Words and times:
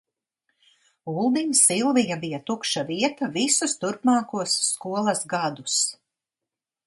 Uldim 1.11 1.51
Silvija 1.59 2.15
bija 2.23 2.39
tukša 2.47 2.85
vieta 2.89 3.29
visus 3.35 3.77
turpmākos 3.83 4.55
skolas 4.71 5.25
gadus. 5.35 5.77